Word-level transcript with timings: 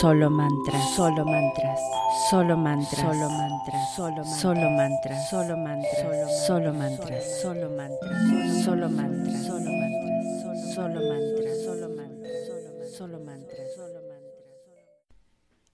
Solo 0.00 0.28
mantras, 0.28 0.94
solo 0.94 1.24
mantras, 1.24 1.80
solo 2.28 2.54
mantras, 2.54 3.00
solo 3.00 3.30
mantras, 3.30 3.94
solo 3.96 4.70
mantras, 4.70 5.30
solo 5.30 5.56
mantras, 5.56 6.06
solo 6.10 6.34
mantras, 6.36 6.44
solo 6.46 6.74
mantras, 6.74 7.24
solo 7.40 7.70
mantras, 7.70 8.64
solo 8.64 8.90
mantras, 8.90 9.46
solo 9.46 11.00
mantras, 11.00 11.64
solo 11.64 11.88
mantras, 11.88 12.46
solo 12.94 13.18
mantras, 13.18 13.74
solo 13.74 14.00
mantras. 14.04 14.36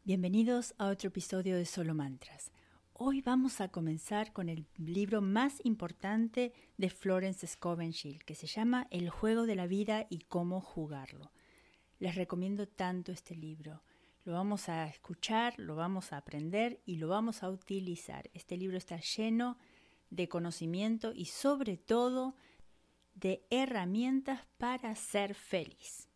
Bienvenidos 0.05 0.75
a 0.79 0.87
otro 0.87 1.09
episodio 1.09 1.57
de 1.57 1.65
Solo 1.65 1.93
Mantras. 1.93 2.53
Hoy 2.93 3.23
vamos 3.23 3.61
a 3.61 3.71
comenzar 3.71 4.33
con 4.33 4.49
el 4.49 4.69
libro 4.77 5.21
más 5.21 5.55
importante 5.65 6.53
de 6.77 6.91
Florence 6.91 7.45
Scovenshil, 7.45 8.25
que 8.25 8.37
se 8.37 8.47
llama 8.47 8.87
El 8.93 9.11
juego 9.11 9.47
de 9.47 9.57
la 9.57 9.67
vida 9.67 10.07
y 10.09 10.21
cómo 10.21 10.61
jugarlo. 10.61 11.33
Les 11.99 12.15
recomiendo 12.15 12.69
tanto 12.69 13.11
este 13.11 13.35
libro. 13.35 13.83
Lo 14.25 14.35
vamos 14.35 14.69
a 14.69 14.87
escuchar, 14.87 15.59
lo 15.59 15.75
vamos 15.75 16.13
a 16.13 16.19
aprender 16.19 16.81
y 16.87 16.97
lo 16.97 17.09
vamos 17.09 17.43
a 17.43 17.51
utilizar. 17.51 18.31
Este 18.35 18.57
libro 18.57 18.77
está 18.77 19.01
lleno 19.01 19.59
de 20.11 20.29
conocimiento 20.29 21.13
y 21.13 21.25
sobre 21.25 21.77
todo 21.77 22.37
de 23.15 23.45
herramientas 23.51 24.47
para 24.59 24.95
ser 24.95 25.35
feliz. 25.35 26.09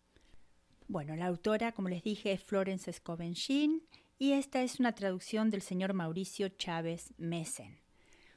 Bueno, 0.87 1.17
la 1.17 1.27
autora, 1.27 1.73
como 1.73 1.89
les 1.89 2.05
dije, 2.05 2.31
es 2.31 2.45
Florence 2.45 2.93
Scovenchin 2.93 3.83
y 4.21 4.33
esta 4.33 4.63
es 4.63 4.79
una 4.79 4.95
traducción 4.95 5.51
del 5.51 5.63
señor 5.63 5.93
Mauricio 5.93 6.49
Chávez 6.49 7.13
Messen. 7.17 7.81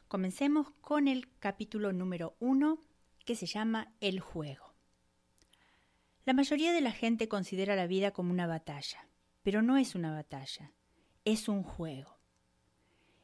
Comencemos 0.08 0.72
con 0.82 1.08
el 1.08 1.32
capítulo 1.38 1.94
número 1.94 2.36
uno 2.40 2.82
que 3.24 3.36
se 3.36 3.46
llama 3.46 3.94
El 4.02 4.20
juego. 4.20 4.74
La 6.26 6.34
mayoría 6.34 6.74
de 6.74 6.82
la 6.82 6.92
gente 6.92 7.28
considera 7.28 7.76
la 7.76 7.86
vida 7.86 8.10
como 8.10 8.32
una 8.32 8.48
batalla 8.48 9.09
pero 9.44 9.62
no 9.62 9.78
es 9.78 9.96
una 9.96 10.12
batalla, 10.12 10.74
es 11.26 11.48
un 11.48 11.64
juego. 11.64 12.20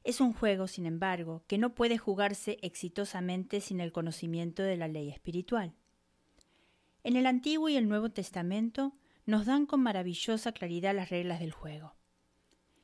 Es 0.04 0.22
un 0.22 0.34
juego, 0.34 0.68
sin 0.68 0.86
embargo, 0.86 1.44
que 1.48 1.58
no 1.58 1.74
puede 1.74 1.98
jugarse 1.98 2.60
exitosamente 2.62 3.60
sin 3.60 3.80
el 3.80 3.92
conocimiento 3.92 4.62
de 4.62 4.78
la 4.78 4.88
ley 4.88 5.10
espiritual. 5.10 5.74
En 7.04 7.16
el 7.16 7.26
Antiguo 7.26 7.70
y 7.70 7.76
el 7.76 7.90
Nuevo 7.90 8.10
Testamento 8.10 8.94
nos 9.26 9.46
dan 9.48 9.66
con 9.66 9.82
maravillosa 9.82 10.52
claridad 10.52 10.96
las 10.96 11.10
reglas 11.10 11.40
del 11.40 11.52
juego. 11.52 11.96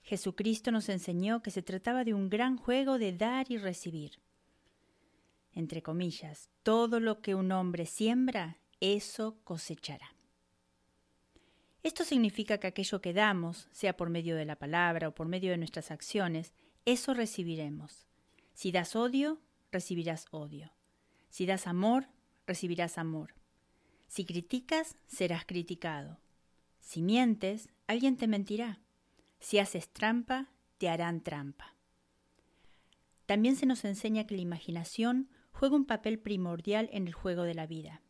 Jesucristo 0.02 0.72
nos 0.72 0.90
enseñó 0.90 1.44
que 1.44 1.52
se 1.52 1.62
trataba 1.62 2.04
de 2.04 2.14
un 2.14 2.30
gran 2.30 2.58
juego 2.58 2.98
de 2.98 3.14
dar 3.14 3.52
y 3.52 3.58
recibir. 3.58 4.20
Entre 5.54 5.82
comillas, 5.82 6.50
todo 6.64 7.00
lo 7.00 7.22
que 7.22 7.36
un 7.36 7.52
hombre 7.52 7.86
siembra, 7.86 8.60
eso 8.80 9.38
cosechará. 9.44 10.11
Esto 11.84 12.04
significa 12.04 12.60
que 12.60 12.68
aquello 12.68 13.02
que 13.02 13.14
damos, 13.14 13.68
sea 13.72 13.98
por 13.98 14.10
medio 14.10 14.36
de 14.36 14.46
la 14.46 14.56
palabra 14.56 15.08
o 15.08 15.16
por 15.16 15.28
medio 15.28 15.52
de 15.52 15.58
nuestras 15.58 15.90
acciones, 15.90 16.54
eso 16.86 17.14
recibiremos. 17.14 18.08
Si 18.54 18.72
das 18.72 18.96
odio, 18.96 19.40
recibirás 19.72 20.28
odio. 20.32 20.72
Si 21.30 21.46
das 21.46 21.66
amor, 21.66 22.08
recibirás 22.46 22.98
amor. 22.98 23.34
Si 24.08 24.26
criticas, 24.26 24.98
serás 25.08 25.46
criticado. 25.46 26.20
Si 26.82 27.02
mientes, 27.02 27.70
alguien 27.88 28.18
te 28.18 28.28
mentirá. 28.28 28.80
Si 29.40 29.58
haces 29.58 29.90
trampa, 29.90 30.50
te 30.78 30.90
harán 30.90 31.22
trampa. 31.22 31.76
También 33.26 33.56
se 33.56 33.66
nos 33.66 33.86
enseña 33.86 34.28
que 34.28 34.36
la 34.36 34.42
imaginación 34.42 35.30
juega 35.52 35.76
un 35.76 35.86
papel 35.86 36.20
primordial 36.20 36.90
en 36.92 37.08
el 37.08 37.14
juego 37.14 37.44
de 37.44 37.54
la 37.54 37.66
vida. 37.66 38.02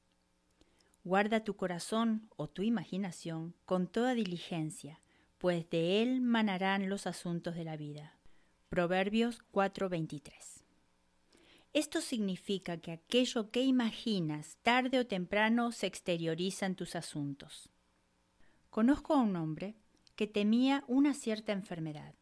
Guarda 1.03 1.43
tu 1.43 1.55
corazón 1.55 2.29
o 2.35 2.47
tu 2.47 2.61
imaginación 2.61 3.55
con 3.65 3.87
toda 3.87 4.13
diligencia, 4.13 5.01
pues 5.39 5.67
de 5.71 6.03
él 6.03 6.21
manarán 6.21 6.89
los 6.89 7.07
asuntos 7.07 7.55
de 7.55 7.63
la 7.63 7.75
vida. 7.75 8.17
Proverbios 8.69 9.41
4:23. 9.51 10.63
Esto 11.73 12.01
significa 12.01 12.77
que 12.77 12.91
aquello 12.91 13.49
que 13.49 13.61
imaginas 13.61 14.57
tarde 14.61 14.99
o 14.99 15.07
temprano 15.07 15.71
se 15.71 15.87
exterioriza 15.87 16.67
en 16.67 16.75
tus 16.75 16.95
asuntos. 16.95 17.69
Conozco 18.69 19.13
a 19.15 19.21
un 19.21 19.35
hombre 19.37 19.75
que 20.15 20.27
temía 20.27 20.83
una 20.87 21.15
cierta 21.15 21.51
enfermedad. 21.51 22.13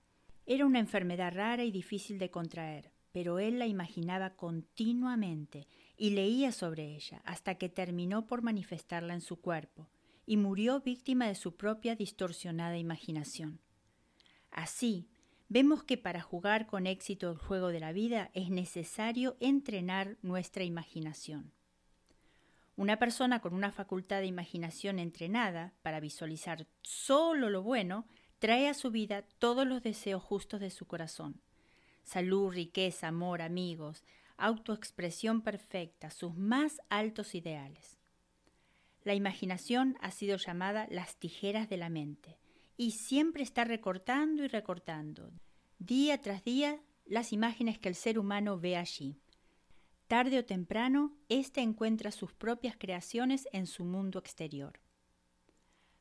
Era 0.45 0.65
una 0.65 0.79
enfermedad 0.79 1.33
rara 1.33 1.65
y 1.65 1.71
difícil 1.71 2.17
de 2.17 2.31
contraer, 2.31 2.93
pero 3.11 3.39
él 3.39 3.59
la 3.59 3.67
imaginaba 3.67 4.35
continuamente 4.35 5.67
y 5.99 6.11
leía 6.11 6.51
sobre 6.53 6.95
ella 6.95 7.21
hasta 7.25 7.55
que 7.55 7.69
terminó 7.69 8.25
por 8.25 8.41
manifestarla 8.41 9.13
en 9.13 9.21
su 9.21 9.41
cuerpo 9.41 9.89
y 10.25 10.37
murió 10.37 10.79
víctima 10.79 11.27
de 11.27 11.35
su 11.35 11.57
propia 11.57 11.95
distorsionada 11.95 12.77
imaginación. 12.77 13.59
Así, 14.49 15.09
vemos 15.49 15.83
que 15.83 15.97
para 15.97 16.21
jugar 16.21 16.67
con 16.67 16.87
éxito 16.87 17.29
el 17.29 17.37
juego 17.37 17.67
de 17.67 17.81
la 17.81 17.91
vida 17.91 18.31
es 18.33 18.49
necesario 18.49 19.35
entrenar 19.41 20.17
nuestra 20.21 20.63
imaginación. 20.63 21.51
Una 22.77 22.97
persona 22.97 23.41
con 23.41 23.53
una 23.53 23.73
facultad 23.73 24.21
de 24.21 24.27
imaginación 24.27 24.99
entrenada 24.99 25.73
para 25.81 25.99
visualizar 25.99 26.65
solo 26.81 27.49
lo 27.49 27.61
bueno 27.61 28.07
trae 28.39 28.69
a 28.69 28.73
su 28.73 28.89
vida 28.89 29.23
todos 29.37 29.67
los 29.67 29.83
deseos 29.83 30.23
justos 30.23 30.61
de 30.61 30.69
su 30.69 30.85
corazón. 30.85 31.41
Salud, 32.03 32.53
riqueza, 32.53 33.09
amor, 33.09 33.41
amigos, 33.41 34.05
autoexpresión 34.39 35.41
perfecta, 35.41 36.09
sus 36.09 36.35
más 36.35 36.81
altos 36.89 37.35
ideales. 37.35 37.99
La 39.03 39.13
imaginación 39.13 39.97
ha 40.01 40.11
sido 40.11 40.37
llamada 40.37 40.87
las 40.89 41.17
tijeras 41.17 41.69
de 41.69 41.77
la 41.77 41.89
mente 41.89 42.37
y 42.77 42.91
siempre 42.91 43.43
está 43.43 43.63
recortando 43.63 44.43
y 44.43 44.47
recortando, 44.47 45.31
día 45.79 46.21
tras 46.21 46.43
día, 46.43 46.79
las 47.05 47.33
imágenes 47.33 47.79
que 47.79 47.89
el 47.89 47.95
ser 47.95 48.19
humano 48.19 48.59
ve 48.59 48.77
allí. 48.77 49.19
Tarde 50.07 50.39
o 50.39 50.45
temprano, 50.45 51.15
éste 51.27 51.61
encuentra 51.61 52.11
sus 52.11 52.33
propias 52.33 52.75
creaciones 52.77 53.47
en 53.51 53.67
su 53.67 53.85
mundo 53.85 54.19
exterior. 54.19 54.79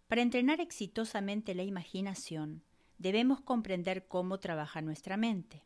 Para 0.06 0.22
entrenar 0.22 0.60
exitosamente 0.60 1.54
la 1.54 1.62
imaginación, 1.62 2.62
debemos 2.96 3.40
comprender 3.40 4.06
cómo 4.08 4.38
trabaja 4.38 4.80
nuestra 4.80 5.16
mente. 5.16 5.64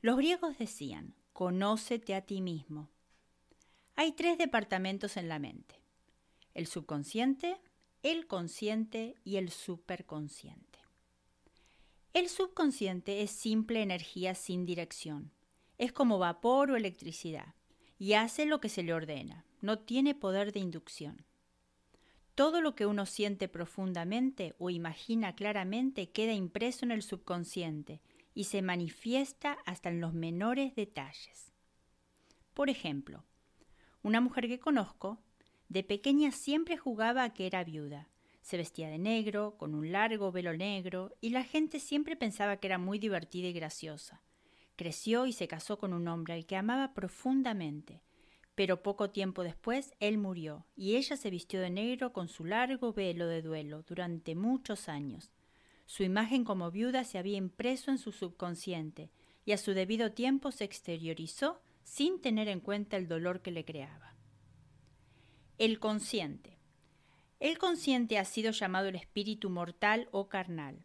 Los 0.00 0.16
griegos 0.16 0.58
decían, 0.58 1.14
Conócete 1.36 2.14
a 2.14 2.22
ti 2.22 2.40
mismo. 2.40 2.88
Hay 3.94 4.12
tres 4.12 4.38
departamentos 4.38 5.18
en 5.18 5.28
la 5.28 5.38
mente. 5.38 5.74
El 6.54 6.66
subconsciente, 6.66 7.60
el 8.02 8.26
consciente 8.26 9.16
y 9.22 9.36
el 9.36 9.50
superconsciente. 9.50 10.78
El 12.14 12.30
subconsciente 12.30 13.20
es 13.20 13.32
simple 13.32 13.82
energía 13.82 14.34
sin 14.34 14.64
dirección. 14.64 15.30
Es 15.76 15.92
como 15.92 16.18
vapor 16.18 16.70
o 16.70 16.76
electricidad 16.76 17.52
y 17.98 18.14
hace 18.14 18.46
lo 18.46 18.58
que 18.58 18.70
se 18.70 18.82
le 18.82 18.94
ordena. 18.94 19.44
No 19.60 19.80
tiene 19.80 20.14
poder 20.14 20.54
de 20.54 20.60
inducción. 20.60 21.26
Todo 22.34 22.62
lo 22.62 22.74
que 22.74 22.86
uno 22.86 23.04
siente 23.04 23.46
profundamente 23.46 24.54
o 24.56 24.70
imagina 24.70 25.34
claramente 25.34 26.08
queda 26.08 26.32
impreso 26.32 26.86
en 26.86 26.92
el 26.92 27.02
subconsciente 27.02 28.00
y 28.36 28.44
se 28.44 28.60
manifiesta 28.60 29.56
hasta 29.64 29.88
en 29.88 30.02
los 30.02 30.12
menores 30.12 30.74
detalles. 30.76 31.54
Por 32.52 32.68
ejemplo, 32.68 33.24
una 34.02 34.20
mujer 34.20 34.46
que 34.46 34.60
conozco, 34.60 35.18
de 35.70 35.82
pequeña 35.82 36.30
siempre 36.30 36.76
jugaba 36.76 37.24
a 37.24 37.32
que 37.32 37.46
era 37.46 37.64
viuda. 37.64 38.10
Se 38.42 38.58
vestía 38.58 38.90
de 38.90 38.98
negro, 38.98 39.56
con 39.56 39.74
un 39.74 39.90
largo 39.90 40.32
velo 40.32 40.54
negro, 40.54 41.16
y 41.22 41.30
la 41.30 41.44
gente 41.44 41.80
siempre 41.80 42.14
pensaba 42.14 42.58
que 42.58 42.66
era 42.66 42.76
muy 42.76 42.98
divertida 42.98 43.48
y 43.48 43.54
graciosa. 43.54 44.22
Creció 44.76 45.24
y 45.24 45.32
se 45.32 45.48
casó 45.48 45.78
con 45.78 45.94
un 45.94 46.06
hombre 46.06 46.34
al 46.34 46.44
que 46.44 46.56
amaba 46.56 46.92
profundamente. 46.92 48.02
Pero 48.54 48.82
poco 48.82 49.08
tiempo 49.08 49.44
después 49.44 49.94
él 49.98 50.18
murió, 50.18 50.66
y 50.76 50.96
ella 50.96 51.16
se 51.16 51.30
vistió 51.30 51.58
de 51.58 51.70
negro 51.70 52.12
con 52.12 52.28
su 52.28 52.44
largo 52.44 52.92
velo 52.92 53.28
de 53.28 53.40
duelo 53.40 53.82
durante 53.82 54.34
muchos 54.34 54.90
años. 54.90 55.32
Su 55.86 56.02
imagen 56.02 56.44
como 56.44 56.70
viuda 56.70 57.04
se 57.04 57.18
había 57.18 57.38
impreso 57.38 57.90
en 57.90 57.98
su 57.98 58.12
subconsciente, 58.12 59.10
y 59.44 59.52
a 59.52 59.58
su 59.58 59.72
debido 59.72 60.12
tiempo 60.12 60.50
se 60.50 60.64
exteriorizó 60.64 61.62
sin 61.84 62.20
tener 62.20 62.48
en 62.48 62.60
cuenta 62.60 62.96
el 62.96 63.06
dolor 63.06 63.40
que 63.40 63.52
le 63.52 63.64
creaba. 63.64 64.14
El 65.56 65.78
consciente. 65.78 66.58
El 67.38 67.56
consciente 67.58 68.18
ha 68.18 68.24
sido 68.24 68.50
llamado 68.50 68.88
el 68.88 68.96
espíritu 68.96 69.48
mortal 69.48 70.08
o 70.10 70.28
carnal. 70.28 70.84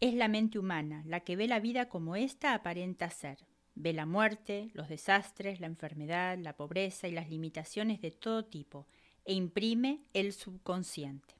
Es 0.00 0.14
la 0.14 0.28
mente 0.28 0.58
humana 0.58 1.02
la 1.06 1.20
que 1.20 1.36
ve 1.36 1.46
la 1.46 1.60
vida 1.60 1.88
como 1.88 2.16
ésta 2.16 2.54
aparenta 2.54 3.10
ser. 3.10 3.46
Ve 3.74 3.92
la 3.92 4.06
muerte, 4.06 4.70
los 4.72 4.88
desastres, 4.88 5.60
la 5.60 5.66
enfermedad, 5.66 6.38
la 6.38 6.56
pobreza 6.56 7.06
y 7.06 7.12
las 7.12 7.28
limitaciones 7.28 8.00
de 8.00 8.10
todo 8.10 8.44
tipo 8.44 8.86
e 9.24 9.34
imprime 9.34 10.00
el 10.12 10.32
subconsciente. 10.32 11.34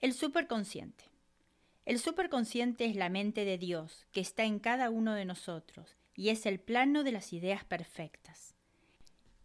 El 0.00 0.12
superconsciente. 0.12 1.11
El 1.84 1.98
superconsciente 1.98 2.84
es 2.84 2.94
la 2.94 3.08
mente 3.08 3.44
de 3.44 3.58
Dios 3.58 4.06
que 4.12 4.20
está 4.20 4.44
en 4.44 4.60
cada 4.60 4.88
uno 4.88 5.14
de 5.14 5.24
nosotros 5.24 5.96
y 6.14 6.28
es 6.28 6.46
el 6.46 6.60
plano 6.60 7.02
de 7.02 7.10
las 7.10 7.32
ideas 7.32 7.64
perfectas. 7.64 8.54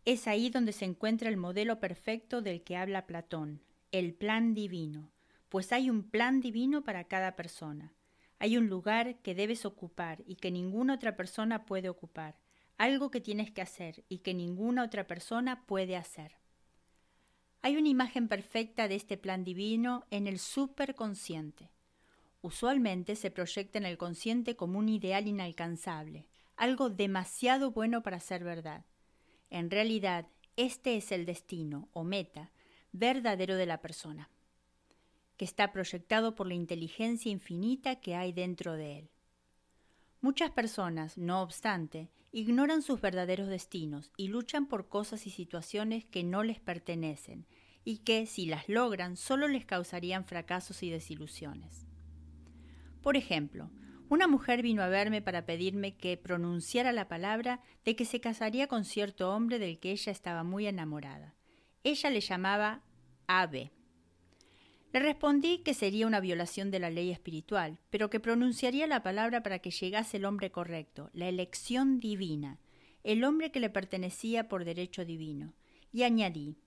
Es 0.05 0.27
ahí 0.27 0.51
donde 0.51 0.71
se 0.71 0.85
encuentra 0.85 1.29
el 1.29 1.37
modelo 1.37 1.79
perfecto 1.79 2.43
del 2.43 2.63
que 2.63 2.77
habla 2.77 3.07
Platón, 3.07 3.63
el 3.91 4.13
plan 4.13 4.53
divino, 4.53 5.11
pues 5.49 5.71
hay 5.71 5.89
un 5.89 6.03
plan 6.03 6.39
divino 6.39 6.83
para 6.83 7.05
cada 7.05 7.35
persona. 7.35 7.93
Hay 8.37 8.55
un 8.55 8.67
lugar 8.67 9.15
que 9.23 9.33
debes 9.33 9.65
ocupar 9.65 10.23
y 10.27 10.35
que 10.35 10.51
ninguna 10.51 10.93
otra 10.93 11.15
persona 11.15 11.65
puede 11.65 11.89
ocupar, 11.89 12.37
algo 12.77 13.09
que 13.09 13.19
tienes 13.19 13.49
que 13.49 13.63
hacer 13.63 14.03
y 14.09 14.19
que 14.19 14.35
ninguna 14.35 14.83
otra 14.83 15.07
persona 15.07 15.65
puede 15.65 15.95
hacer. 15.95 16.33
Hay 17.63 17.77
una 17.77 17.89
imagen 17.89 18.27
perfecta 18.27 18.87
de 18.87 18.93
este 18.93 19.17
plan 19.17 19.43
divino 19.43 20.05
en 20.11 20.27
el 20.27 20.37
superconsciente. 20.37 21.71
Usualmente 22.41 23.15
se 23.15 23.31
proyecta 23.31 23.77
en 23.77 23.85
el 23.85 23.97
consciente 23.97 24.55
como 24.55 24.79
un 24.79 24.89
ideal 24.89 25.27
inalcanzable, 25.27 26.27
algo 26.55 26.89
demasiado 26.89 27.71
bueno 27.71 28.03
para 28.03 28.19
ser 28.19 28.43
verdad. 28.43 28.85
En 29.49 29.71
realidad, 29.71 30.27
este 30.55 30.97
es 30.97 31.11
el 31.11 31.25
destino 31.25 31.89
o 31.93 32.03
meta 32.03 32.51
verdadero 32.91 33.55
de 33.55 33.65
la 33.65 33.81
persona, 33.81 34.29
que 35.37 35.45
está 35.45 35.71
proyectado 35.71 36.35
por 36.35 36.47
la 36.47 36.55
inteligencia 36.55 37.31
infinita 37.31 37.97
que 37.97 38.15
hay 38.15 38.33
dentro 38.33 38.73
de 38.73 38.99
él. 38.99 39.09
Muchas 40.21 40.51
personas, 40.51 41.17
no 41.17 41.41
obstante, 41.41 42.09
ignoran 42.31 42.81
sus 42.81 43.01
verdaderos 43.01 43.47
destinos 43.47 44.11
y 44.17 44.27
luchan 44.29 44.67
por 44.67 44.89
cosas 44.89 45.27
y 45.27 45.29
situaciones 45.29 46.05
que 46.05 46.23
no 46.23 46.43
les 46.43 46.59
pertenecen 46.59 47.45
y 47.83 47.99
que, 47.99 48.25
si 48.25 48.47
las 48.47 48.67
logran, 48.67 49.15
solo 49.15 49.47
les 49.47 49.65
causarían 49.65 50.25
fracasos 50.25 50.83
y 50.83 50.89
desilusiones. 50.89 51.86
Por 53.07 53.15
ejemplo, 53.15 53.71
una 54.09 54.27
mujer 54.27 54.61
vino 54.61 54.83
a 54.83 54.89
verme 54.89 55.21
para 55.21 55.45
pedirme 55.45 55.95
que 55.95 56.17
pronunciara 56.17 56.91
la 56.91 57.07
palabra 57.07 57.61
de 57.85 57.95
que 57.95 58.03
se 58.03 58.19
casaría 58.19 58.67
con 58.67 58.83
cierto 58.83 59.33
hombre 59.33 59.59
del 59.59 59.79
que 59.79 59.91
ella 59.91 60.11
estaba 60.11 60.43
muy 60.43 60.67
enamorada. 60.67 61.33
Ella 61.85 62.09
le 62.09 62.19
llamaba 62.19 62.83
Ave. 63.25 63.71
Le 64.91 64.99
respondí 64.99 65.59
que 65.59 65.73
sería 65.73 66.05
una 66.05 66.19
violación 66.19 66.69
de 66.69 66.79
la 66.79 66.89
ley 66.89 67.09
espiritual, 67.09 67.79
pero 67.91 68.09
que 68.09 68.19
pronunciaría 68.19 68.87
la 68.87 69.03
palabra 69.03 69.41
para 69.41 69.59
que 69.59 69.71
llegase 69.71 70.17
el 70.17 70.25
hombre 70.25 70.51
correcto, 70.51 71.09
la 71.13 71.29
elección 71.29 72.01
divina, 72.01 72.59
el 73.05 73.23
hombre 73.23 73.53
que 73.53 73.61
le 73.61 73.69
pertenecía 73.69 74.49
por 74.49 74.65
derecho 74.65 75.05
divino. 75.05 75.53
Y 75.93 76.03
añadí, 76.03 76.57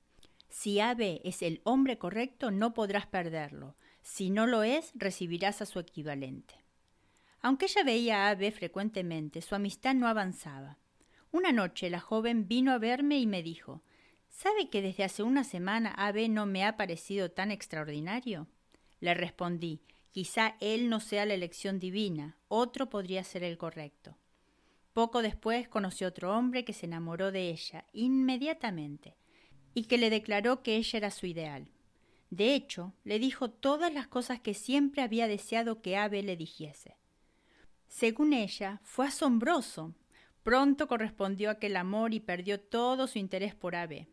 si 0.48 0.80
Ave 0.80 1.20
es 1.22 1.42
el 1.42 1.60
hombre 1.64 1.98
correcto, 1.98 2.50
no 2.50 2.72
podrás 2.72 3.06
perderlo. 3.06 3.76
Si 4.02 4.30
no 4.30 4.46
lo 4.46 4.62
es, 4.62 4.92
recibirás 4.94 5.62
a 5.62 5.66
su 5.66 5.78
equivalente. 5.78 6.54
Aunque 7.42 7.66
ella 7.66 7.82
veía 7.84 8.26
a 8.26 8.30
Abe 8.30 8.50
frecuentemente, 8.50 9.42
su 9.42 9.54
amistad 9.54 9.94
no 9.94 10.08
avanzaba. 10.08 10.78
Una 11.32 11.52
noche 11.52 11.90
la 11.90 12.00
joven 12.00 12.48
vino 12.48 12.72
a 12.72 12.78
verme 12.78 13.18
y 13.18 13.26
me 13.26 13.42
dijo 13.42 13.82
¿Sabe 14.28 14.68
que 14.68 14.82
desde 14.82 15.04
hace 15.04 15.22
una 15.22 15.44
semana 15.44 15.90
Abe 15.90 16.28
no 16.28 16.46
me 16.46 16.64
ha 16.64 16.76
parecido 16.76 17.30
tan 17.30 17.50
extraordinario? 17.50 18.46
Le 19.00 19.14
respondí 19.14 19.80
Quizá 20.10 20.56
él 20.60 20.88
no 20.88 20.98
sea 20.98 21.24
la 21.24 21.34
elección 21.34 21.78
divina, 21.78 22.36
otro 22.48 22.90
podría 22.90 23.22
ser 23.22 23.44
el 23.44 23.56
correcto. 23.58 24.16
Poco 24.92 25.22
después 25.22 25.68
conoció 25.68 26.08
otro 26.08 26.36
hombre 26.36 26.64
que 26.64 26.72
se 26.72 26.86
enamoró 26.86 27.30
de 27.30 27.48
ella 27.50 27.84
inmediatamente 27.92 29.16
y 29.72 29.84
que 29.84 29.98
le 29.98 30.10
declaró 30.10 30.62
que 30.62 30.76
ella 30.76 30.96
era 30.96 31.10
su 31.12 31.26
ideal. 31.26 31.68
De 32.30 32.54
hecho, 32.54 32.94
le 33.04 33.18
dijo 33.18 33.50
todas 33.50 33.92
las 33.92 34.06
cosas 34.06 34.40
que 34.40 34.54
siempre 34.54 35.02
había 35.02 35.26
deseado 35.26 35.82
que 35.82 35.96
Abe 35.96 36.22
le 36.22 36.36
dijese. 36.36 36.96
Según 37.88 38.32
ella, 38.32 38.80
fue 38.84 39.08
asombroso. 39.08 39.94
Pronto 40.44 40.86
correspondió 40.86 41.50
aquel 41.50 41.76
amor 41.76 42.14
y 42.14 42.20
perdió 42.20 42.60
todo 42.60 43.08
su 43.08 43.18
interés 43.18 43.54
por 43.54 43.74
Abe. 43.74 44.08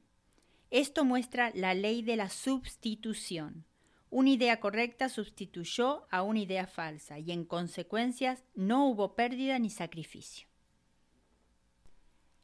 Esto 0.72 1.06
muestra 1.06 1.52
la 1.54 1.76
ley 1.76 2.02
de 2.02 2.16
la 2.18 2.30
sustitución. 2.30 3.66
Una 4.10 4.32
idea 4.32 4.60
correcta 4.60 5.10
sustituyó 5.10 6.08
a 6.10 6.24
una 6.24 6.40
idea 6.40 6.66
falsa 6.66 7.20
y 7.20 7.32
en 7.32 7.46
consecuencias 7.46 8.44
no 8.56 8.88
hubo 8.88 9.16
pérdida 9.16 9.60
ni 9.60 9.70
sacrificio. 9.70 10.48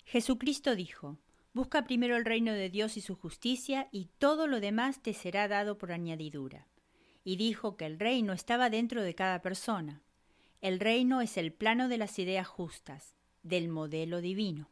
Jesucristo 0.05 0.75
dijo, 0.75 1.17
Busca 1.53 1.83
primero 1.83 2.17
el 2.17 2.25
reino 2.25 2.51
de 2.51 2.69
Dios 2.69 2.97
y 2.97 3.01
su 3.01 3.15
justicia, 3.15 3.87
y 3.91 4.09
todo 4.17 4.47
lo 4.47 4.59
demás 4.59 5.01
te 5.01 5.13
será 5.13 5.47
dado 5.47 5.77
por 5.77 5.91
añadidura. 5.91 6.67
Y 7.23 7.35
dijo 7.35 7.77
que 7.77 7.85
el 7.85 7.99
reino 7.99 8.33
estaba 8.33 8.71
dentro 8.71 9.03
de 9.03 9.13
cada 9.13 9.41
persona. 9.41 10.01
El 10.61 10.79
reino 10.79 11.21
es 11.21 11.37
el 11.37 11.53
plano 11.53 11.89
de 11.89 11.97
las 11.97 12.17
ideas 12.17 12.47
justas, 12.47 13.15
del 13.43 13.69
modelo 13.69 14.19
divino. 14.19 14.69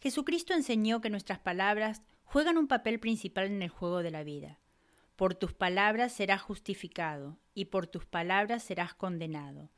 Jesucristo 0.00 0.52
enseñó 0.52 1.00
que 1.00 1.10
nuestras 1.10 1.38
palabras 1.38 2.02
juegan 2.24 2.58
un 2.58 2.66
papel 2.66 2.98
principal 2.98 3.46
en 3.46 3.62
el 3.62 3.68
juego 3.68 4.02
de 4.02 4.10
la 4.10 4.24
vida. 4.24 4.58
Por 5.14 5.36
tus 5.36 5.52
palabras 5.52 6.12
serás 6.12 6.42
justificado, 6.42 7.38
y 7.54 7.66
por 7.66 7.86
tus 7.86 8.04
palabras 8.04 8.64
serás 8.64 8.94
condenado. 8.94 9.70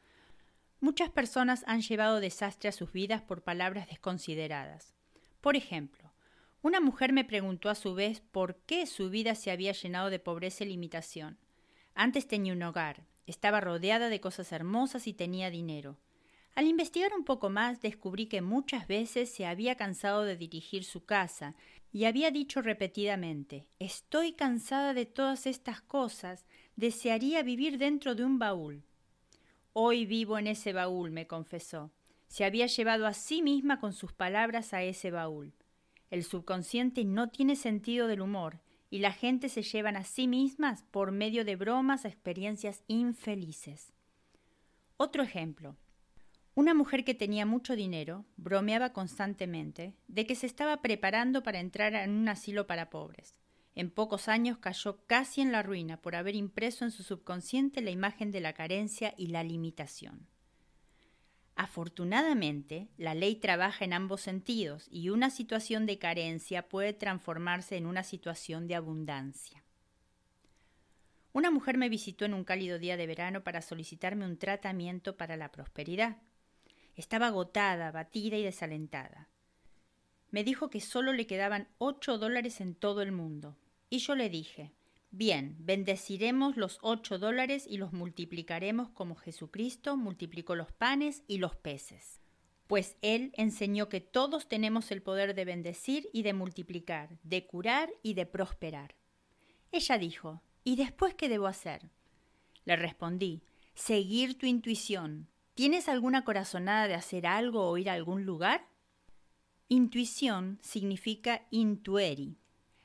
Muchas 0.80 1.10
personas 1.10 1.62
han 1.66 1.82
llevado 1.82 2.20
desastre 2.20 2.70
a 2.70 2.72
sus 2.72 2.90
vidas 2.92 3.20
por 3.20 3.42
palabras 3.42 3.88
desconsideradas. 3.88 4.93
Por 5.44 5.56
ejemplo, 5.56 6.10
una 6.62 6.80
mujer 6.80 7.12
me 7.12 7.22
preguntó 7.22 7.68
a 7.68 7.74
su 7.74 7.94
vez 7.94 8.22
por 8.22 8.56
qué 8.64 8.86
su 8.86 9.10
vida 9.10 9.34
se 9.34 9.50
había 9.50 9.72
llenado 9.72 10.08
de 10.08 10.18
pobreza 10.18 10.64
y 10.64 10.68
limitación. 10.68 11.36
Antes 11.94 12.26
tenía 12.26 12.54
un 12.54 12.62
hogar, 12.62 13.04
estaba 13.26 13.60
rodeada 13.60 14.08
de 14.08 14.22
cosas 14.22 14.52
hermosas 14.52 15.06
y 15.06 15.12
tenía 15.12 15.50
dinero. 15.50 15.98
Al 16.54 16.66
investigar 16.66 17.12
un 17.12 17.26
poco 17.26 17.50
más 17.50 17.82
descubrí 17.82 18.24
que 18.24 18.40
muchas 18.40 18.88
veces 18.88 19.28
se 19.28 19.44
había 19.44 19.74
cansado 19.74 20.22
de 20.22 20.38
dirigir 20.38 20.82
su 20.82 21.04
casa 21.04 21.54
y 21.92 22.06
había 22.06 22.30
dicho 22.30 22.62
repetidamente 22.62 23.66
Estoy 23.78 24.32
cansada 24.32 24.94
de 24.94 25.04
todas 25.04 25.46
estas 25.46 25.82
cosas, 25.82 26.46
desearía 26.74 27.42
vivir 27.42 27.76
dentro 27.76 28.14
de 28.14 28.24
un 28.24 28.38
baúl. 28.38 28.82
Hoy 29.74 30.06
vivo 30.06 30.38
en 30.38 30.46
ese 30.46 30.72
baúl, 30.72 31.10
me 31.10 31.26
confesó 31.26 31.92
se 32.28 32.44
había 32.44 32.66
llevado 32.66 33.06
a 33.06 33.14
sí 33.14 33.42
misma 33.42 33.80
con 33.80 33.92
sus 33.92 34.12
palabras 34.12 34.74
a 34.74 34.82
ese 34.82 35.10
baúl. 35.10 35.54
El 36.10 36.24
subconsciente 36.24 37.04
no 37.04 37.28
tiene 37.28 37.56
sentido 37.56 38.06
del 38.06 38.20
humor 38.20 38.60
y 38.90 39.00
la 39.00 39.12
gente 39.12 39.48
se 39.48 39.62
llevan 39.62 39.96
a 39.96 40.04
sí 40.04 40.28
mismas 40.28 40.84
por 40.90 41.10
medio 41.10 41.44
de 41.44 41.56
bromas 41.56 42.04
a 42.04 42.08
experiencias 42.08 42.84
infelices. 42.86 43.92
Otro 44.96 45.22
ejemplo. 45.22 45.76
Una 46.54 46.74
mujer 46.74 47.04
que 47.04 47.14
tenía 47.14 47.46
mucho 47.46 47.74
dinero 47.74 48.24
bromeaba 48.36 48.92
constantemente 48.92 49.96
de 50.06 50.24
que 50.24 50.36
se 50.36 50.46
estaba 50.46 50.80
preparando 50.82 51.42
para 51.42 51.58
entrar 51.58 51.94
en 51.94 52.10
un 52.12 52.28
asilo 52.28 52.68
para 52.68 52.90
pobres. 52.90 53.34
En 53.74 53.90
pocos 53.90 54.28
años 54.28 54.58
cayó 54.58 55.04
casi 55.06 55.40
en 55.40 55.50
la 55.50 55.64
ruina 55.64 56.00
por 56.00 56.14
haber 56.14 56.36
impreso 56.36 56.84
en 56.84 56.92
su 56.92 57.02
subconsciente 57.02 57.80
la 57.80 57.90
imagen 57.90 58.30
de 58.30 58.40
la 58.40 58.52
carencia 58.52 59.14
y 59.16 59.26
la 59.26 59.42
limitación. 59.42 60.28
Afortunadamente, 61.56 62.88
la 62.96 63.14
ley 63.14 63.36
trabaja 63.36 63.84
en 63.84 63.92
ambos 63.92 64.20
sentidos 64.20 64.88
y 64.90 65.10
una 65.10 65.30
situación 65.30 65.86
de 65.86 65.98
carencia 65.98 66.68
puede 66.68 66.92
transformarse 66.92 67.76
en 67.76 67.86
una 67.86 68.02
situación 68.02 68.66
de 68.66 68.74
abundancia. 68.74 69.62
Una 71.32 71.50
mujer 71.50 71.78
me 71.78 71.88
visitó 71.88 72.24
en 72.24 72.34
un 72.34 72.44
cálido 72.44 72.78
día 72.78 72.96
de 72.96 73.06
verano 73.06 73.42
para 73.44 73.62
solicitarme 73.62 74.24
un 74.24 74.38
tratamiento 74.38 75.16
para 75.16 75.36
la 75.36 75.52
prosperidad. 75.52 76.18
Estaba 76.96 77.28
agotada, 77.28 77.90
batida 77.90 78.36
y 78.36 78.42
desalentada. 78.42 79.28
Me 80.30 80.42
dijo 80.44 80.70
que 80.70 80.80
solo 80.80 81.12
le 81.12 81.26
quedaban 81.26 81.68
ocho 81.78 82.18
dólares 82.18 82.60
en 82.60 82.74
todo 82.74 83.02
el 83.02 83.12
mundo. 83.12 83.56
Y 83.90 83.98
yo 83.98 84.16
le 84.16 84.28
dije, 84.28 84.72
Bien, 85.16 85.54
bendeciremos 85.60 86.56
los 86.56 86.80
ocho 86.82 87.20
dólares 87.20 87.66
y 87.70 87.76
los 87.76 87.92
multiplicaremos 87.92 88.88
como 88.90 89.14
Jesucristo 89.14 89.96
multiplicó 89.96 90.56
los 90.56 90.72
panes 90.72 91.22
y 91.28 91.38
los 91.38 91.54
peces. 91.54 92.18
Pues 92.66 92.96
Él 93.00 93.30
enseñó 93.36 93.88
que 93.88 94.00
todos 94.00 94.48
tenemos 94.48 94.90
el 94.90 95.02
poder 95.02 95.36
de 95.36 95.44
bendecir 95.44 96.10
y 96.12 96.24
de 96.24 96.32
multiplicar, 96.32 97.16
de 97.22 97.46
curar 97.46 97.94
y 98.02 98.14
de 98.14 98.26
prosperar. 98.26 98.96
Ella 99.70 99.98
dijo, 99.98 100.42
¿Y 100.64 100.74
después 100.74 101.14
qué 101.14 101.28
debo 101.28 101.46
hacer? 101.46 101.92
Le 102.64 102.74
respondí, 102.74 103.44
seguir 103.76 104.36
tu 104.36 104.46
intuición. 104.46 105.28
¿Tienes 105.54 105.88
alguna 105.88 106.24
corazonada 106.24 106.88
de 106.88 106.94
hacer 106.94 107.28
algo 107.28 107.70
o 107.70 107.78
ir 107.78 107.88
a 107.88 107.92
algún 107.92 108.24
lugar? 108.24 108.66
Intuición 109.68 110.58
significa 110.60 111.46
intueri, 111.52 112.36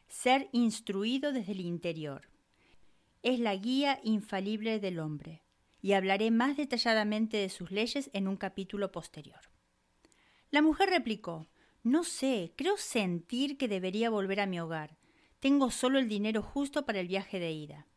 ser 0.09 0.49
instruido 0.51 1.31
desde 1.31 1.53
el 1.53 1.61
interior. 1.61 2.27
Es 3.21 3.39
la 3.39 3.55
guía 3.55 3.99
infalible 4.03 4.79
del 4.79 4.99
hombre, 4.99 5.43
y 5.81 5.93
hablaré 5.93 6.31
más 6.31 6.57
detalladamente 6.57 7.37
de 7.37 7.49
sus 7.49 7.71
leyes 7.71 8.09
en 8.13 8.27
un 8.27 8.35
capítulo 8.35 8.91
posterior. 8.91 9.39
La 10.49 10.61
mujer 10.61 10.89
replicó, 10.89 11.47
No 11.83 12.03
sé, 12.03 12.53
creo 12.57 12.75
sentir 12.77 13.57
que 13.57 13.67
debería 13.67 14.09
volver 14.09 14.41
a 14.41 14.45
mi 14.45 14.59
hogar. 14.59 14.97
Tengo 15.39 15.71
solo 15.71 15.99
el 15.99 16.09
dinero 16.09 16.41
justo 16.41 16.85
para 16.85 16.99
el 16.99 17.07
viaje 17.07 17.39
de 17.39 17.51
ida. 17.51 17.87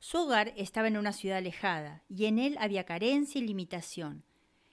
Su 0.00 0.18
hogar 0.18 0.52
estaba 0.56 0.88
en 0.88 0.96
una 0.96 1.12
ciudad 1.12 1.38
alejada, 1.38 2.02
y 2.08 2.24
en 2.24 2.38
él 2.38 2.56
había 2.58 2.84
carencia 2.84 3.40
y 3.40 3.46
limitación, 3.46 4.24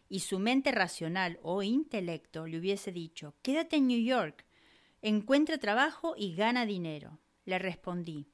y 0.07 0.21
su 0.21 0.39
mente 0.39 0.71
racional 0.71 1.39
o 1.41 1.63
intelecto 1.63 2.47
le 2.47 2.59
hubiese 2.59 2.91
dicho, 2.91 3.35
Quédate 3.41 3.75
en 3.75 3.87
New 3.87 4.01
York, 4.01 4.45
encuentra 5.07 5.59
trabajo 5.59 6.15
y 6.17 6.33
gana 6.33 6.65
dinero. 6.65 7.19
Le 7.45 7.59
respondí, 7.59 8.27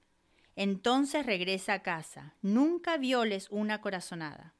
entonces 0.56 1.26
regresa 1.26 1.74
a 1.74 1.84
casa, 1.84 2.38
nunca 2.42 2.96
violes 2.96 3.48
una 3.50 3.82
corazonada. 3.82 4.56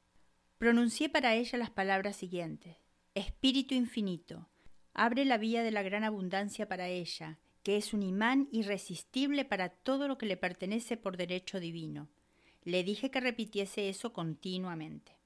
Pronuncié 0.58 1.08
para 1.08 1.34
ella 1.34 1.56
las 1.56 1.70
palabras 1.70 2.16
siguientes. 2.16 2.76
Espíritu 3.14 3.74
infinito, 3.74 4.50
abre 4.92 5.24
la 5.24 5.38
vía 5.38 5.62
de 5.62 5.70
la 5.70 5.82
gran 5.82 6.04
abundancia 6.04 6.68
para 6.68 6.88
ella, 6.88 7.38
que 7.62 7.78
es 7.78 7.94
un 7.94 8.02
imán 8.02 8.46
irresistible 8.52 9.46
para 9.46 9.70
todo 9.70 10.06
lo 10.06 10.18
que 10.18 10.26
le 10.26 10.36
pertenece 10.36 10.98
por 10.98 11.16
derecho 11.16 11.60
divino. 11.60 12.10
Le 12.62 12.84
dije 12.84 13.10
que 13.10 13.20
repitiese 13.20 13.88
eso 13.88 14.12
continuamente. 14.12 15.16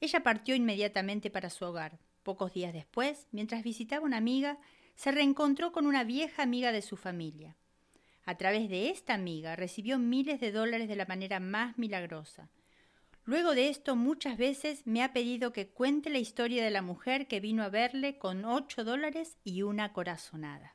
Ella 0.00 0.22
partió 0.22 0.54
inmediatamente 0.54 1.30
para 1.30 1.48
su 1.48 1.64
hogar. 1.64 1.98
Pocos 2.22 2.52
días 2.52 2.74
después, 2.74 3.26
mientras 3.32 3.62
visitaba 3.62 4.04
una 4.04 4.18
amiga, 4.18 4.58
se 5.00 5.12
reencontró 5.12 5.72
con 5.72 5.86
una 5.86 6.04
vieja 6.04 6.42
amiga 6.42 6.72
de 6.72 6.82
su 6.82 6.94
familia. 6.94 7.56
A 8.26 8.34
través 8.36 8.68
de 8.68 8.90
esta 8.90 9.14
amiga 9.14 9.56
recibió 9.56 9.98
miles 9.98 10.40
de 10.40 10.52
dólares 10.52 10.88
de 10.88 10.96
la 10.96 11.06
manera 11.06 11.40
más 11.40 11.78
milagrosa. 11.78 12.50
Luego 13.24 13.54
de 13.54 13.70
esto 13.70 13.96
muchas 13.96 14.36
veces 14.36 14.86
me 14.86 15.02
ha 15.02 15.14
pedido 15.14 15.54
que 15.54 15.68
cuente 15.68 16.10
la 16.10 16.18
historia 16.18 16.62
de 16.62 16.68
la 16.68 16.82
mujer 16.82 17.28
que 17.28 17.40
vino 17.40 17.62
a 17.62 17.70
verle 17.70 18.18
con 18.18 18.44
ocho 18.44 18.84
dólares 18.84 19.38
y 19.42 19.62
una 19.62 19.94
corazonada. 19.94 20.74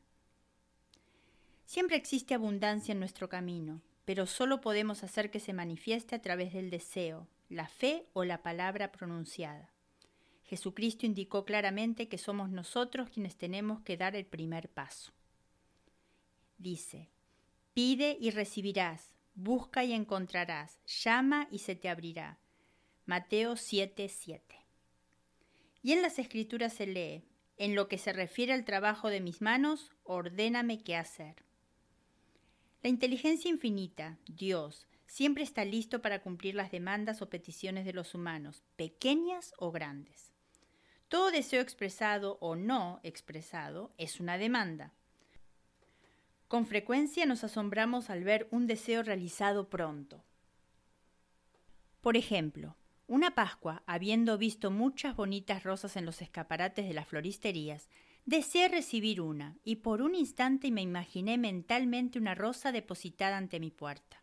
Siempre 1.66 1.96
existe 1.96 2.34
abundancia 2.34 2.94
en 2.94 3.00
nuestro 3.00 3.30
camino, 3.30 3.84
pero 4.06 4.26
solo 4.26 4.60
podemos 4.60 5.04
hacer 5.04 5.30
que 5.30 5.40
se 5.40 5.54
manifieste 5.54 6.16
a 6.16 6.22
través 6.24 6.52
del 6.52 6.72
deseo, 6.72 7.28
la 7.48 7.68
fe 7.68 8.08
o 8.14 8.24
la 8.24 8.42
palabra 8.42 8.92
pronunciada. 8.92 9.75
Jesucristo 10.46 11.06
indicó 11.06 11.44
claramente 11.44 12.08
que 12.08 12.18
somos 12.18 12.50
nosotros 12.50 13.10
quienes 13.10 13.36
tenemos 13.36 13.82
que 13.82 13.98
dar 13.98 14.16
el 14.16 14.26
primer 14.26 14.70
paso. 14.70 15.12
Dice, 16.58 17.10
pide 17.74 18.18
y 18.22 18.30
recibirás, 18.30 19.16
busca 19.34 19.84
y 19.84 19.94
encontrarás, 19.94 20.80
llama 20.86 21.48
y 21.52 21.60
se 21.60 21.76
te 21.76 21.90
abrirá. 21.90 22.40
Mateo 23.06 23.54
7:7. 23.54 24.40
Y 25.82 25.92
en 25.92 26.02
las 26.02 26.20
escrituras 26.20 26.74
se 26.74 26.88
lee, 26.88 27.24
en 27.58 27.76
lo 27.76 27.88
que 27.88 27.98
se 27.98 28.14
refiere 28.14 28.54
al 28.54 28.66
trabajo 28.66 29.10
de 29.10 29.22
mis 29.22 29.42
manos, 29.42 29.92
ordéname 30.04 30.84
qué 30.84 30.96
hacer. 30.96 31.36
La 32.84 32.90
inteligencia 32.90 33.50
infinita, 33.50 34.20
Dios, 34.28 34.88
siempre 35.08 35.44
está 35.44 35.66
listo 35.66 36.02
para 36.02 36.22
cumplir 36.22 36.54
las 36.54 36.72
demandas 36.72 37.22
o 37.22 37.30
peticiones 37.30 37.86
de 37.86 37.94
los 37.94 38.14
humanos, 38.14 38.64
pequeñas 38.76 39.54
o 39.58 39.72
grandes. 39.72 40.35
Todo 41.16 41.32
deseo 41.32 41.62
expresado 41.62 42.38
o 42.42 42.58
no 42.58 43.00
expresado 43.02 43.94
es 43.98 44.20
una 44.20 44.38
demanda. 44.38 44.92
Con 46.50 46.66
frecuencia 46.66 47.26
nos 47.26 47.46
asombramos 47.46 48.10
al 48.10 48.26
ver 48.26 48.50
un 48.52 48.68
deseo 48.68 49.02
realizado 49.02 49.70
pronto. 49.70 50.26
Por 52.02 52.18
ejemplo, 52.18 52.76
una 53.08 53.34
Pascua, 53.34 53.82
habiendo 53.86 54.38
visto 54.38 54.72
muchas 54.72 55.16
bonitas 55.16 55.64
rosas 55.64 55.96
en 55.96 56.06
los 56.06 56.22
escaparates 56.22 56.86
de 56.86 56.94
las 56.94 57.08
floristerías, 57.08 57.88
deseé 58.26 58.68
recibir 58.68 59.22
una, 59.22 59.56
y 59.64 59.78
por 59.78 60.02
un 60.02 60.16
instante 60.16 60.70
me 60.70 60.82
imaginé 60.82 61.38
mentalmente 61.38 62.20
una 62.20 62.36
rosa 62.36 62.74
depositada 62.74 63.38
ante 63.38 63.62
mi 63.62 63.72
puerta. 63.72 64.22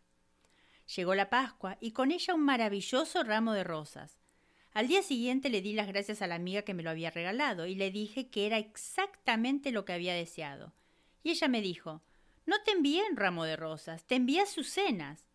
Llegó 0.95 1.15
la 1.15 1.31
Pascua 1.31 1.75
y 1.81 1.89
con 1.89 2.11
ella 2.11 2.35
un 2.35 2.43
maravilloso 2.45 3.23
ramo 3.23 3.53
de 3.53 3.63
rosas. 3.63 4.22
Al 4.73 4.87
día 4.87 5.03
siguiente 5.03 5.49
le 5.49 5.61
di 5.61 5.73
las 5.73 5.87
gracias 5.87 6.23
a 6.23 6.27
la 6.27 6.35
amiga 6.35 6.63
que 6.63 6.73
me 6.73 6.81
lo 6.81 6.89
había 6.89 7.11
regalado 7.11 7.67
y 7.67 7.75
le 7.75 7.91
dije 7.91 8.29
que 8.29 8.47
era 8.47 8.57
exactamente 8.57 9.71
lo 9.71 9.85
que 9.85 9.93
había 9.93 10.15
deseado. 10.15 10.73
Y 11.21 11.29
ella 11.29 11.47
me 11.47 11.61
dijo 11.61 12.01
No 12.47 12.55
te 12.63 12.71
envié 12.71 13.03
un 13.09 13.15
ramo 13.15 13.43
de 13.43 13.55
rosas, 13.55 14.03
te 14.05 14.15
envié 14.15 14.41
azucenas. 14.41 15.27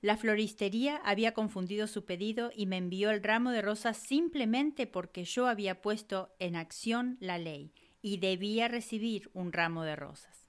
La 0.00 0.16
floristería 0.16 0.96
había 1.04 1.34
confundido 1.34 1.86
su 1.86 2.06
pedido 2.06 2.50
y 2.54 2.64
me 2.66 2.78
envió 2.78 3.10
el 3.10 3.22
ramo 3.22 3.50
de 3.50 3.60
rosas 3.60 3.98
simplemente 3.98 4.86
porque 4.86 5.24
yo 5.24 5.46
había 5.46 5.82
puesto 5.82 6.34
en 6.38 6.56
acción 6.56 7.18
la 7.20 7.36
ley 7.36 7.72
y 8.00 8.16
debía 8.18 8.68
recibir 8.68 9.30
un 9.34 9.52
ramo 9.52 9.82
de 9.82 9.96
rosas. 9.96 10.46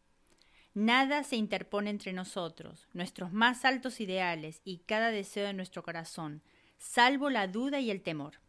Nada 0.73 1.23
se 1.23 1.35
interpone 1.35 1.89
entre 1.89 2.13
nosotros, 2.13 2.87
nuestros 2.93 3.33
más 3.33 3.65
altos 3.65 3.99
ideales 3.99 4.61
y 4.63 4.79
cada 4.79 5.09
deseo 5.09 5.47
de 5.47 5.53
nuestro 5.53 5.81
corazón, 5.81 6.43
salvo 6.77 7.29
la 7.29 7.47
duda 7.47 7.79
y 7.79 7.91
el 7.91 8.01
temor. 8.01 8.39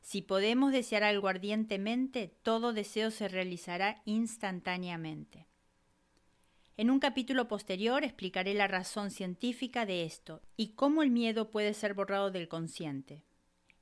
Si 0.00 0.22
podemos 0.22 0.72
desear 0.72 1.04
algo 1.04 1.28
ardientemente, 1.28 2.34
todo 2.42 2.72
deseo 2.72 3.10
se 3.10 3.28
realizará 3.28 4.02
instantáneamente. 4.04 5.46
En 6.78 6.90
un 6.90 7.00
capítulo 7.00 7.48
posterior 7.48 8.04
explicaré 8.04 8.54
la 8.54 8.68
razón 8.68 9.10
científica 9.10 9.84
de 9.84 10.04
esto 10.04 10.40
y 10.56 10.74
cómo 10.74 11.02
el 11.02 11.10
miedo 11.10 11.50
puede 11.50 11.74
ser 11.74 11.92
borrado 11.92 12.30
del 12.30 12.48
consciente. 12.48 13.24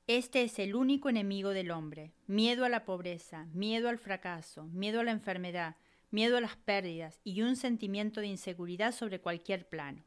Este 0.07 0.41
es 0.41 0.57
el 0.57 0.73
único 0.73 1.09
enemigo 1.09 1.51
del 1.51 1.69
hombre. 1.69 2.13
Miedo 2.25 2.65
a 2.65 2.69
la 2.69 2.85
pobreza, 2.85 3.45
miedo 3.53 3.87
al 3.87 3.99
fracaso, 3.99 4.65
miedo 4.67 5.01
a 5.01 5.03
la 5.03 5.11
enfermedad, 5.11 5.75
miedo 6.11 6.37
a 6.37 6.41
las 6.41 6.55
pérdidas 6.55 7.19
y 7.23 7.41
un 7.41 7.55
sentimiento 7.55 8.21
de 8.21 8.27
inseguridad 8.27 8.93
sobre 8.93 9.19
cualquier 9.19 9.67
plano. 9.67 10.03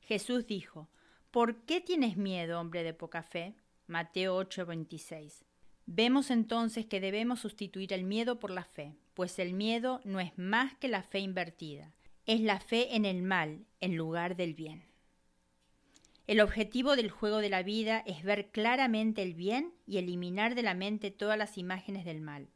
Jesús 0.00 0.46
dijo, 0.46 0.88
¿Por 1.30 1.56
qué 1.66 1.82
tienes 1.82 2.16
miedo, 2.16 2.58
hombre 2.58 2.82
de 2.82 2.94
poca 2.94 3.22
fe? 3.22 3.54
Mateo 3.86 4.38
8:26. 4.38 5.44
Vemos 5.84 6.30
entonces 6.30 6.86
que 6.86 7.00
debemos 7.00 7.40
sustituir 7.40 7.92
el 7.92 8.04
miedo 8.04 8.40
por 8.40 8.50
la 8.50 8.64
fe, 8.64 8.94
pues 9.12 9.38
el 9.38 9.52
miedo 9.52 10.00
no 10.04 10.20
es 10.20 10.36
más 10.38 10.74
que 10.76 10.88
la 10.88 11.02
fe 11.02 11.18
invertida, 11.18 11.92
es 12.24 12.40
la 12.40 12.60
fe 12.60 12.96
en 12.96 13.04
el 13.04 13.22
mal 13.22 13.66
en 13.80 13.94
lugar 13.94 14.36
del 14.36 14.54
bien. 14.54 14.84
El 16.26 16.40
objetivo 16.40 16.96
del 16.96 17.10
juego 17.10 17.38
de 17.38 17.50
la 17.50 17.62
vida 17.62 18.02
es 18.06 18.22
ver 18.22 18.50
claramente 18.50 19.22
el 19.22 19.34
bien 19.34 19.74
y 19.86 19.98
eliminar 19.98 20.54
de 20.54 20.62
la 20.62 20.74
mente 20.74 21.10
todas 21.10 21.36
las 21.36 21.58
imágenes 21.58 22.06
del 22.06 22.22
mal. 22.22 22.48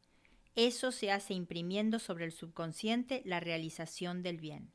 Eso 0.55 0.91
se 0.91 1.11
hace 1.11 1.35
imprimiendo 1.35 1.99
sobre 1.99 2.25
el 2.25 2.31
subconsciente 2.31 3.21
la 3.23 3.39
realización 3.39 4.23
del 4.23 4.37
bien. 4.37 4.71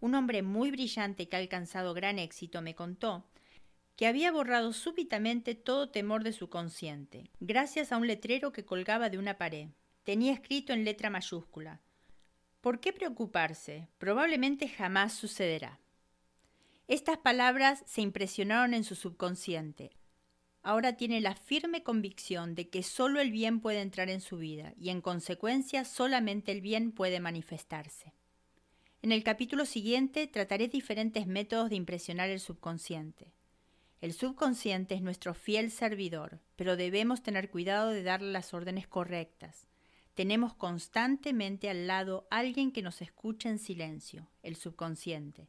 Un 0.00 0.14
hombre 0.14 0.42
muy 0.42 0.70
brillante 0.70 1.28
que 1.28 1.36
ha 1.36 1.38
alcanzado 1.38 1.94
gran 1.94 2.18
éxito 2.18 2.62
me 2.62 2.74
contó 2.74 3.26
que 3.96 4.06
había 4.06 4.32
borrado 4.32 4.72
súbitamente 4.72 5.54
todo 5.54 5.90
temor 5.90 6.24
de 6.24 6.32
su 6.32 6.48
consciente, 6.48 7.30
gracias 7.38 7.92
a 7.92 7.98
un 7.98 8.06
letrero 8.06 8.50
que 8.50 8.64
colgaba 8.64 9.10
de 9.10 9.18
una 9.18 9.36
pared. 9.36 9.68
Tenía 10.04 10.32
escrito 10.32 10.72
en 10.72 10.84
letra 10.84 11.10
mayúscula 11.10 11.82
¿Por 12.62 12.80
qué 12.80 12.92
preocuparse? 12.92 13.88
Probablemente 13.98 14.68
jamás 14.68 15.14
sucederá. 15.14 15.80
Estas 16.88 17.18
palabras 17.18 17.82
se 17.86 18.00
impresionaron 18.00 18.74
en 18.74 18.84
su 18.84 18.94
subconsciente. 18.94 19.90
Ahora 20.62 20.94
tiene 20.94 21.20
la 21.20 21.34
firme 21.34 21.82
convicción 21.82 22.54
de 22.54 22.68
que 22.68 22.82
solo 22.82 23.20
el 23.20 23.30
bien 23.30 23.60
puede 23.60 23.80
entrar 23.80 24.10
en 24.10 24.20
su 24.20 24.38
vida 24.38 24.74
y 24.76 24.90
en 24.90 25.00
consecuencia 25.00 25.84
solamente 25.84 26.52
el 26.52 26.60
bien 26.60 26.92
puede 26.92 27.20
manifestarse. 27.20 28.12
En 29.02 29.12
el 29.12 29.24
capítulo 29.24 29.64
siguiente 29.64 30.26
trataré 30.26 30.68
diferentes 30.68 31.26
métodos 31.26 31.70
de 31.70 31.76
impresionar 31.76 32.28
el 32.28 32.38
subconsciente. 32.38 33.32
El 34.02 34.12
subconsciente 34.12 34.94
es 34.94 35.00
nuestro 35.00 35.32
fiel 35.32 35.70
servidor, 35.70 36.40
pero 36.56 36.76
debemos 36.76 37.22
tener 37.22 37.48
cuidado 37.48 37.88
de 37.88 38.02
darle 38.02 38.30
las 38.30 38.52
órdenes 38.52 38.86
correctas. 38.86 39.66
Tenemos 40.14 40.52
constantemente 40.52 41.70
al 41.70 41.86
lado 41.86 42.28
alguien 42.30 42.72
que 42.72 42.82
nos 42.82 43.00
escucha 43.00 43.48
en 43.48 43.58
silencio, 43.58 44.28
el 44.42 44.54
subconsciente. 44.56 45.48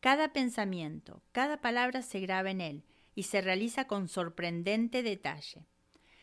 Cada 0.00 0.32
pensamiento, 0.32 1.22
cada 1.32 1.60
palabra 1.60 2.00
se 2.00 2.20
graba 2.20 2.50
en 2.50 2.62
él 2.62 2.82
y 3.14 3.24
se 3.24 3.42
realiza 3.42 3.86
con 3.86 4.08
sorprendente 4.08 5.02
detalle. 5.02 5.66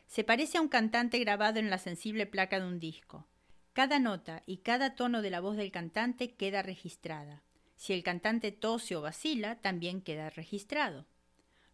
Se 0.08 0.24
parece 0.24 0.58
a 0.58 0.62
un 0.62 0.70
cantante 0.70 1.20
grabado 1.20 1.60
en 1.60 1.70
la 1.70 1.78
sensible 1.78 2.26
placa 2.26 2.60
de 2.60 2.66
un 2.66 2.80
disco. 2.80 3.28
Cada 3.74 3.98
nota 3.98 4.44
y 4.46 4.58
cada 4.58 4.94
tono 4.94 5.24
de 5.24 5.32
la 5.32 5.40
voz 5.40 5.58
del 5.58 5.72
cantante 5.72 6.36
queda 6.36 6.62
registrada. 6.62 7.42
Si 7.76 7.92
el 7.92 8.04
cantante 8.04 8.52
tose 8.52 8.96
o 8.96 9.02
vacila, 9.02 9.56
también 9.56 10.02
queda 10.02 10.30
registrado. 10.30 11.08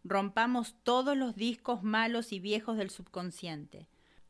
Rompamos 0.02 0.74
todos 0.82 1.14
los 1.14 1.36
discos 1.36 1.82
malos 1.82 2.32
y 2.32 2.40
viejos 2.40 2.78
del 2.78 2.88
subconsciente, 2.88 3.86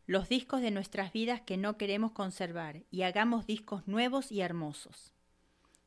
los 0.07 0.29
discos 0.29 0.63
de 0.63 0.73
nuestras 0.73 1.13
vidas 1.13 1.43
que 1.43 1.57
no 1.57 1.77
queremos 1.77 2.11
conservar, 2.11 2.83
y 2.91 3.03
hagamos 3.03 3.47
discos 3.47 3.87
nuevos 3.87 4.33
y 4.33 4.41
hermosos. 4.41 5.15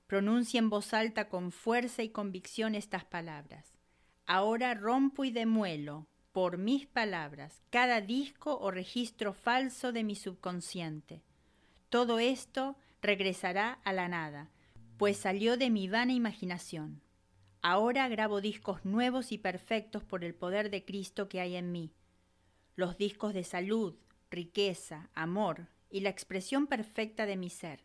Pronuncia 0.07 0.59
en 0.59 0.69
voz 0.69 0.93
alta 0.93 1.27
con 1.27 1.51
fuerza 1.51 2.01
y 2.01 2.09
convicción 2.09 2.75
estas 2.75 3.03
palabras. 3.03 3.73
Ahora 4.25 4.73
rompo 4.73 5.25
y 5.25 5.31
demuelo, 5.31 6.07
por 6.31 6.57
mis 6.57 6.87
palabras, 6.87 7.61
cada 7.69 7.99
disco 7.99 8.57
o 8.57 8.71
registro 8.71 9.33
falso 9.33 9.91
de 9.91 10.05
mi 10.05 10.15
subconsciente. 10.15 11.21
Todo 11.93 12.17
esto 12.17 12.75
regresará 13.03 13.73
a 13.83 13.93
la 13.93 14.07
nada, 14.07 14.49
pues 14.97 15.15
salió 15.15 15.57
de 15.57 15.69
mi 15.69 15.87
vana 15.87 16.11
imaginación. 16.11 17.03
Ahora 17.61 18.07
grabo 18.07 18.41
discos 18.41 18.83
nuevos 18.83 19.31
y 19.31 19.37
perfectos 19.37 20.03
por 20.03 20.23
el 20.23 20.33
poder 20.33 20.71
de 20.71 20.83
Cristo 20.85 21.29
que 21.29 21.39
hay 21.39 21.55
en 21.55 21.71
mí. 21.71 21.93
Los 22.75 22.97
discos 22.97 23.35
de 23.35 23.43
salud, 23.43 23.93
riqueza, 24.31 25.11
amor 25.13 25.67
y 25.91 25.99
la 25.99 26.09
expresión 26.09 26.65
perfecta 26.65 27.27
de 27.27 27.37
mi 27.37 27.51
ser. 27.51 27.83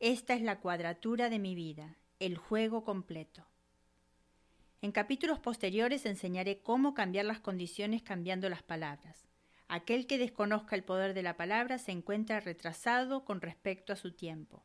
Esta 0.00 0.32
es 0.32 0.40
la 0.40 0.60
cuadratura 0.60 1.28
de 1.28 1.38
mi 1.38 1.54
vida, 1.54 1.98
el 2.20 2.38
juego 2.38 2.82
completo. 2.82 3.46
En 4.80 4.90
capítulos 4.90 5.38
posteriores 5.38 6.06
enseñaré 6.06 6.62
cómo 6.62 6.94
cambiar 6.94 7.26
las 7.26 7.40
condiciones 7.40 8.02
cambiando 8.02 8.48
las 8.48 8.62
palabras. 8.62 9.33
Aquel 9.68 10.06
que 10.06 10.18
desconozca 10.18 10.76
el 10.76 10.84
poder 10.84 11.14
de 11.14 11.22
la 11.22 11.36
palabra 11.36 11.78
se 11.78 11.92
encuentra 11.92 12.40
retrasado 12.40 13.24
con 13.24 13.40
respecto 13.40 13.92
a 13.92 13.96
su 13.96 14.12
tiempo. 14.12 14.64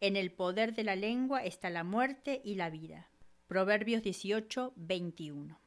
En 0.00 0.16
el 0.16 0.32
poder 0.32 0.74
de 0.74 0.84
la 0.84 0.96
lengua 0.96 1.44
está 1.44 1.70
la 1.70 1.84
muerte 1.84 2.42
y 2.44 2.56
la 2.56 2.70
vida. 2.70 3.08
Proverbios 3.46 4.02
18, 4.02 4.72
21. 4.76 5.58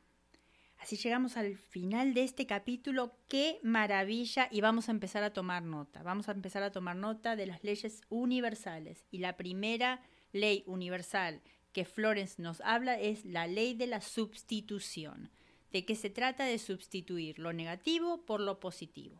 Así 0.79 0.95
llegamos 0.95 1.37
al 1.37 1.57
final 1.57 2.13
de 2.13 2.23
este 2.23 2.45
capítulo. 2.45 3.15
¡Qué 3.27 3.59
maravilla! 3.63 4.47
Y 4.51 4.61
vamos 4.61 4.89
a 4.89 4.91
empezar 4.91 5.23
a 5.23 5.33
tomar 5.33 5.63
nota. 5.63 6.03
Vamos 6.03 6.29
a 6.29 6.33
empezar 6.33 6.63
a 6.63 6.71
tomar 6.71 6.95
nota 6.95 7.35
de 7.35 7.47
las 7.47 7.63
leyes 7.63 8.01
universales. 8.09 9.05
Y 9.09 9.19
la 9.19 9.37
primera 9.37 10.01
ley 10.33 10.63
universal 10.67 11.41
que 11.71 11.85
Florence 11.85 12.41
nos 12.41 12.61
habla 12.61 12.99
es 12.99 13.25
la 13.25 13.47
ley 13.47 13.73
de 13.73 13.87
la 13.87 14.01
sustitución. 14.01 15.31
¿De 15.71 15.85
qué 15.85 15.95
se 15.95 16.09
trata 16.09 16.45
de 16.45 16.59
sustituir 16.59 17.39
lo 17.39 17.53
negativo 17.53 18.25
por 18.25 18.39
lo 18.39 18.59
positivo? 18.59 19.19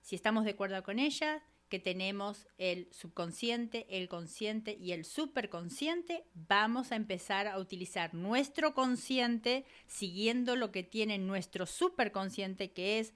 Si 0.00 0.16
estamos 0.16 0.44
de 0.44 0.50
acuerdo 0.50 0.82
con 0.82 0.98
ella, 0.98 1.42
que 1.68 1.78
tenemos 1.78 2.46
el 2.58 2.88
subconsciente, 2.92 3.86
el 3.88 4.08
consciente 4.08 4.76
y 4.78 4.92
el 4.92 5.04
superconsciente, 5.04 6.24
vamos 6.34 6.92
a 6.92 6.96
empezar 6.96 7.48
a 7.48 7.58
utilizar 7.58 8.14
nuestro 8.14 8.74
consciente 8.74 9.64
siguiendo 9.86 10.56
lo 10.56 10.70
que 10.70 10.82
tiene 10.82 11.18
nuestro 11.18 11.66
superconsciente, 11.66 12.70
que 12.70 13.00
es 13.00 13.14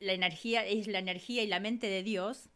la 0.00 0.12
energía, 0.12 0.66
es 0.66 0.88
la 0.88 0.98
energía 0.98 1.42
y 1.42 1.46
la 1.46 1.60
mente 1.60 1.86
de 1.86 2.02
Dios, 2.02 2.48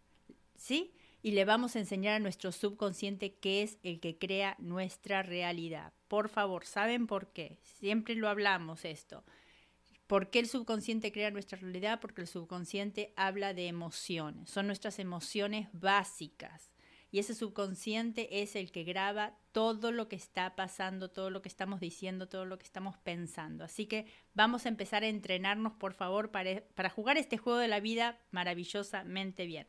¿sí? 0.56 0.95
Y 1.26 1.32
le 1.32 1.44
vamos 1.44 1.74
a 1.74 1.80
enseñar 1.80 2.14
a 2.14 2.18
nuestro 2.20 2.52
subconsciente 2.52 3.34
que 3.34 3.64
es 3.64 3.78
el 3.82 3.98
que 3.98 4.16
crea 4.16 4.54
nuestra 4.60 5.24
realidad. 5.24 5.92
Por 6.06 6.28
favor, 6.28 6.64
¿saben 6.64 7.08
por 7.08 7.32
qué? 7.32 7.58
Siempre 7.64 8.14
lo 8.14 8.28
hablamos 8.28 8.84
esto. 8.84 9.24
¿Por 10.06 10.30
qué 10.30 10.38
el 10.38 10.46
subconsciente 10.46 11.10
crea 11.10 11.32
nuestra 11.32 11.58
realidad? 11.58 11.98
Porque 11.98 12.20
el 12.20 12.28
subconsciente 12.28 13.12
habla 13.16 13.54
de 13.54 13.66
emociones, 13.66 14.48
son 14.50 14.68
nuestras 14.68 15.00
emociones 15.00 15.66
básicas. 15.72 16.70
Y 17.10 17.18
ese 17.18 17.34
subconsciente 17.34 18.40
es 18.40 18.54
el 18.54 18.70
que 18.70 18.84
graba 18.84 19.36
todo 19.50 19.90
lo 19.90 20.06
que 20.06 20.14
está 20.14 20.54
pasando, 20.54 21.10
todo 21.10 21.30
lo 21.30 21.42
que 21.42 21.48
estamos 21.48 21.80
diciendo, 21.80 22.28
todo 22.28 22.44
lo 22.44 22.56
que 22.56 22.66
estamos 22.66 22.98
pensando. 22.98 23.64
Así 23.64 23.86
que 23.86 24.06
vamos 24.34 24.64
a 24.64 24.68
empezar 24.68 25.02
a 25.02 25.08
entrenarnos, 25.08 25.72
por 25.72 25.92
favor, 25.92 26.30
para, 26.30 26.62
para 26.76 26.88
jugar 26.88 27.16
este 27.16 27.36
juego 27.36 27.58
de 27.58 27.66
la 27.66 27.80
vida 27.80 28.16
maravillosamente 28.30 29.44
bien. 29.46 29.66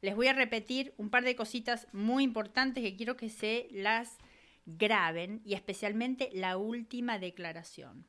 Les 0.00 0.16
voy 0.16 0.28
a 0.28 0.32
repetir 0.32 0.94
un 0.96 1.10
par 1.10 1.24
de 1.24 1.36
cositas 1.36 1.86
muy 1.92 2.24
importantes 2.24 2.82
que 2.82 2.96
quiero 2.96 3.16
que 3.16 3.28
se 3.28 3.68
las 3.70 4.18
graben 4.66 5.42
y 5.44 5.54
especialmente 5.54 6.30
la 6.32 6.56
última 6.56 7.18
declaración. 7.18 8.06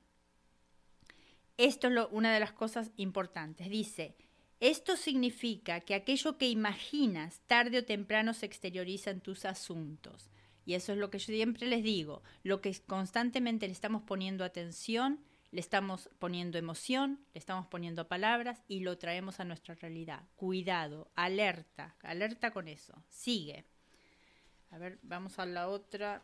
Esto 1.57 1.89
es 1.89 2.07
una 2.11 2.33
de 2.33 2.39
las 2.39 2.53
cosas 2.53 2.91
importantes. 2.97 3.69
Dice, 3.69 4.15
esto 4.59 4.95
significa 4.95 5.81
que 5.81 5.95
aquello 5.95 6.37
que 6.37 6.47
imaginas 6.47 7.41
tarde 7.47 7.79
o 7.79 7.85
temprano 7.85 8.33
se 8.33 8.45
exterioriza 8.45 9.11
en 9.11 9.21
tus 9.21 9.45
asuntos. 9.45 10.29
Y 10.65 10.75
eso 10.75 10.93
es 10.93 10.99
lo 10.99 11.09
que 11.09 11.19
yo 11.19 11.25
siempre 11.25 11.67
les 11.67 11.83
digo, 11.83 12.21
lo 12.43 12.61
que 12.61 12.73
constantemente 12.85 13.65
le 13.67 13.73
estamos 13.73 14.03
poniendo 14.03 14.43
atención, 14.43 15.19
le 15.51 15.59
estamos 15.59 16.09
poniendo 16.17 16.57
emoción, 16.57 17.19
le 17.33 17.39
estamos 17.39 17.67
poniendo 17.67 18.07
palabras 18.07 18.63
y 18.67 18.79
lo 18.79 18.97
traemos 18.97 19.39
a 19.39 19.45
nuestra 19.45 19.75
realidad. 19.75 20.23
Cuidado, 20.35 21.11
alerta, 21.15 21.95
alerta 22.01 22.51
con 22.51 22.67
eso. 22.67 22.93
Sigue. 23.09 23.65
A 24.71 24.77
ver, 24.77 24.97
vamos 25.03 25.37
a 25.39 25.45
la 25.45 25.67
otra. 25.67 26.23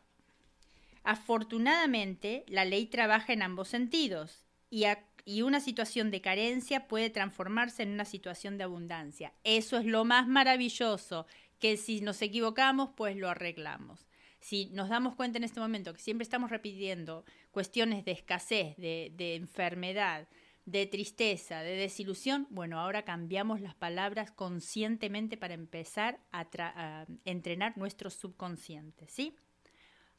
Afortunadamente, 1.04 2.46
la 2.48 2.64
ley 2.64 2.86
trabaja 2.86 3.34
en 3.34 3.42
ambos 3.42 3.68
sentidos 3.68 4.46
y, 4.70 4.86
y 5.26 5.42
una 5.42 5.60
situación 5.60 6.10
de 6.10 6.22
carencia 6.22 6.88
puede 6.88 7.10
transformarse 7.10 7.84
en 7.84 7.92
una 7.92 8.06
situación 8.06 8.58
de 8.58 8.64
abundancia. 8.64 9.34
Eso 9.44 9.78
es 9.78 9.86
lo 9.86 10.06
más 10.06 10.28
maravilloso, 10.28 11.28
que 11.60 11.76
si 11.76 12.00
nos 12.00 12.22
equivocamos, 12.22 12.92
pues 12.96 13.18
lo 13.18 13.30
arreglamos. 13.30 14.07
Si 14.40 14.68
nos 14.68 14.90
damos 14.90 15.16
cuenta 15.16 15.38
en 15.38 15.44
este 15.44 15.60
momento 15.60 15.94
que 15.94 16.02
siempre 16.02 16.24
estamos 16.24 16.50
repitiendo 16.50 17.26
cuestiones 17.52 18.06
de 18.06 18.12
escasez, 18.12 18.78
de, 18.78 19.36
enfermedad, 19.36 20.28
de 20.66 20.86
tristeza, 20.86 21.62
de 21.62 21.76
desilusión, 21.76 22.48
bueno, 22.50 22.80
ahora 22.80 23.04
cambiamos 23.04 23.62
las 23.62 23.76
palabras 23.76 24.32
conscientemente 24.32 25.38
para 25.38 25.54
empezar 25.54 26.20
a, 26.32 26.48
a 26.60 27.06
entrenar 27.26 27.78
nuestro 27.78 28.10
subconsciente, 28.10 29.08
¿sí? 29.08 29.36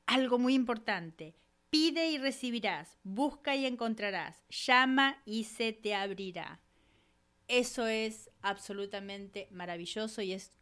Algo 0.07 0.39
muy 0.39 0.55
importante, 0.55 1.37
Pide 1.71 2.11
y 2.11 2.17
recibirás, 2.17 2.99
busca 3.03 3.55
y 3.55 3.67
encontrarás, 3.67 4.43
llama 4.49 5.21
y 5.27 5.45
se 5.45 5.75
te 5.75 5.95
abrirá. 5.95 6.63
Eso 7.47 7.87
es 7.87 8.31
absolutamente 8.41 9.49
maravilloso 9.51 10.23
y 10.23 10.33
es 10.33 10.55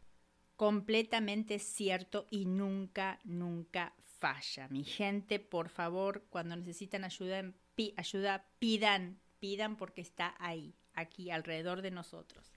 completamente 0.57 1.59
cierto 1.59 2.27
y 2.29 2.45
nunca, 2.45 3.19
nunca 3.23 3.93
falla. 4.19 4.67
Mi 4.69 4.83
gente, 4.83 5.39
por 5.39 5.69
favor, 5.69 6.25
cuando 6.29 6.55
necesitan 6.55 7.05
ayuda, 7.05 7.53
ayuda 7.95 8.45
pidan, 8.59 9.19
pidan 9.39 9.77
porque 9.77 10.01
está 10.01 10.35
ahí, 10.39 10.73
aquí, 10.93 11.31
alrededor 11.31 11.81
de 11.81 11.91
nosotros. 11.91 12.51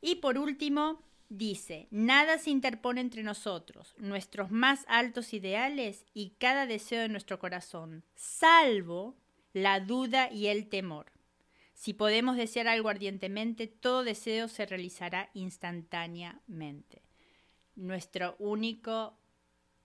Y 0.00 0.16
por 0.16 0.36
último, 0.36 1.02
dice, 1.28 1.86
nada 1.90 2.38
se 2.38 2.50
interpone 2.50 3.00
entre 3.00 3.22
nosotros, 3.22 3.94
nuestros 3.98 4.50
más 4.50 4.84
altos 4.88 5.32
ideales 5.32 6.04
y 6.12 6.30
cada 6.38 6.66
deseo 6.66 7.02
de 7.02 7.08
nuestro 7.08 7.38
corazón, 7.38 8.04
salvo 8.16 9.16
la 9.52 9.78
duda 9.78 10.30
y 10.32 10.48
el 10.48 10.68
temor. 10.68 11.12
Si 11.80 11.94
podemos 11.94 12.36
desear 12.36 12.68
algo 12.68 12.90
ardientemente, 12.90 13.66
todo 13.66 14.04
deseo 14.04 14.48
se 14.48 14.66
realizará 14.66 15.30
instantáneamente. 15.32 17.00
Nuestro 17.74 18.36
único 18.38 19.18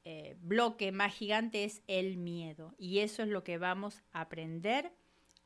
eh, 0.04 0.36
bloque 0.42 0.92
más 0.92 1.16
gigante 1.16 1.64
es 1.64 1.84
el 1.88 2.18
miedo 2.18 2.76
y 2.78 3.00
eso 3.00 3.24
es 3.24 3.30
lo 3.30 3.46
que 3.46 3.58
vamos 3.58 4.04
a 4.12 4.20
aprender 4.20 4.92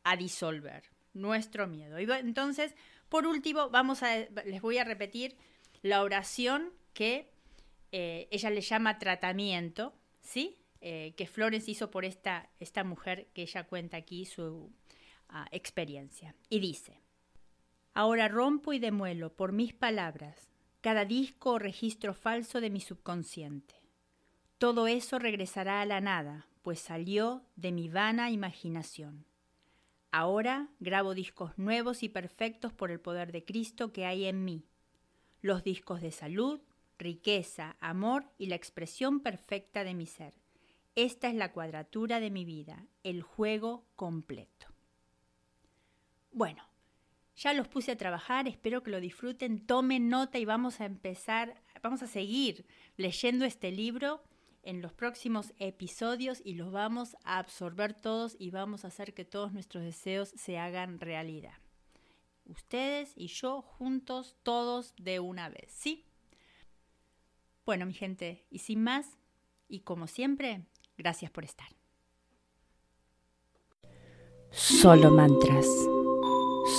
a 0.03 0.17
disolver, 0.17 0.85
nuestro 1.13 1.67
miedo. 1.67 1.99
Entonces, 1.99 2.73
por 3.09 3.27
último, 3.27 3.69
vamos 3.69 4.01
a, 4.01 4.17
les 4.17 4.63
voy 4.63 4.79
a 4.79 4.83
repetir 4.83 5.37
la 5.83 6.01
oración 6.01 6.73
que 6.95 7.29
eh, 7.91 8.27
ella 8.31 8.49
le 8.49 8.61
llama 8.61 8.97
tratamiento, 8.97 9.93
¿sí? 10.23 10.57
Eh, 10.81 11.13
que 11.15 11.27
Florence 11.27 11.69
hizo 11.69 11.91
por 11.91 12.05
esta, 12.05 12.49
esta 12.59 12.83
mujer 12.83 13.27
que 13.35 13.43
ella 13.43 13.67
cuenta 13.67 13.97
aquí 13.97 14.25
su 14.25 14.73
experiencia. 15.51 16.35
Y 16.49 16.59
dice, 16.59 17.01
ahora 17.93 18.27
rompo 18.27 18.73
y 18.73 18.79
demuelo 18.79 19.33
por 19.35 19.51
mis 19.51 19.73
palabras 19.73 20.49
cada 20.81 21.05
disco 21.05 21.51
o 21.51 21.59
registro 21.59 22.13
falso 22.13 22.61
de 22.61 22.69
mi 22.69 22.79
subconsciente. 22.79 23.75
Todo 24.57 24.87
eso 24.87 25.19
regresará 25.19 25.81
a 25.81 25.85
la 25.85 26.01
nada, 26.01 26.47
pues 26.61 26.79
salió 26.79 27.43
de 27.55 27.71
mi 27.71 27.89
vana 27.89 28.29
imaginación. 28.29 29.25
Ahora 30.11 30.69
grabo 30.79 31.13
discos 31.13 31.57
nuevos 31.57 32.03
y 32.03 32.09
perfectos 32.09 32.73
por 32.73 32.91
el 32.91 32.99
poder 32.99 33.31
de 33.31 33.43
Cristo 33.43 33.91
que 33.91 34.05
hay 34.05 34.25
en 34.25 34.43
mí 34.43 34.65
los 35.41 35.63
discos 35.63 36.01
de 36.01 36.11
salud, 36.11 36.59
riqueza, 36.97 37.77
amor 37.79 38.25
y 38.37 38.47
la 38.47 38.55
expresión 38.55 39.21
perfecta 39.21 39.83
de 39.83 39.93
mi 39.93 40.05
ser. 40.05 40.33
Esta 40.95 41.29
es 41.29 41.35
la 41.35 41.51
cuadratura 41.53 42.19
de 42.19 42.29
mi 42.29 42.45
vida, 42.45 42.85
el 43.03 43.21
juego 43.21 43.85
completo. 43.95 44.67
Bueno, 46.39 46.63
ya 47.35 47.53
los 47.53 47.67
puse 47.67 47.91
a 47.91 47.97
trabajar, 47.97 48.47
espero 48.47 48.81
que 48.81 48.91
lo 48.91 49.01
disfruten, 49.01 49.67
tomen 49.67 50.07
nota 50.07 50.39
y 50.39 50.45
vamos 50.45 50.79
a 50.79 50.85
empezar, 50.85 51.61
vamos 51.83 52.01
a 52.01 52.07
seguir 52.07 52.65
leyendo 52.95 53.43
este 53.43 53.73
libro 53.73 54.23
en 54.63 54.81
los 54.81 54.93
próximos 54.93 55.51
episodios 55.57 56.41
y 56.45 56.53
los 56.53 56.71
vamos 56.71 57.17
a 57.25 57.39
absorber 57.39 57.93
todos 57.93 58.37
y 58.39 58.51
vamos 58.51 58.85
a 58.85 58.87
hacer 58.87 59.13
que 59.13 59.25
todos 59.25 59.51
nuestros 59.51 59.83
deseos 59.83 60.29
se 60.29 60.57
hagan 60.57 61.01
realidad. 61.01 61.57
Ustedes 62.45 63.11
y 63.17 63.27
yo 63.27 63.61
juntos, 63.61 64.37
todos 64.41 64.93
de 64.95 65.19
una 65.19 65.49
vez, 65.49 65.69
¿sí? 65.69 66.05
Bueno, 67.65 67.85
mi 67.85 67.93
gente, 67.93 68.45
y 68.49 68.59
sin 68.59 68.81
más, 68.81 69.17
y 69.67 69.81
como 69.81 70.07
siempre, 70.07 70.67
gracias 70.97 71.31
por 71.31 71.43
estar. 71.43 71.67
Solo 74.51 75.11
mantras. 75.11 75.67